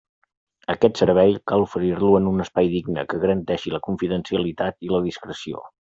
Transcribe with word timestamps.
Aquest 0.73 1.01
servei 1.01 1.35
cal 1.51 1.65
oferir-lo 1.67 2.09
en 2.21 2.31
un 2.31 2.45
espai 2.47 2.73
digne 2.73 3.07
que 3.13 3.23
garanteixi 3.27 3.75
la 3.77 3.85
confidencialitat 3.91 4.85
i 4.89 4.95
la 4.97 5.09
discreció. 5.11 5.69